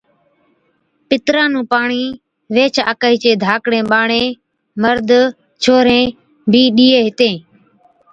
پِتران 1.07 1.49
نُون 1.53 1.65
پاڻِي 1.71 2.03
ويھِچ 2.53 2.75
آڪھِي 2.91 3.15
چين 3.21 3.35
ڌاڪڙين 3.43 3.85
ٻاڙين 3.91 4.29
(مرد، 4.81 5.09
ڇوھرين) 5.61 6.07
بِي 6.51 6.63
ڏِيئَي 6.77 6.99
ھِتين 7.07 7.35